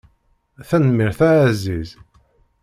Tanemmirt 0.69 1.19
a 1.27 1.29
aɛziz. 1.35 1.89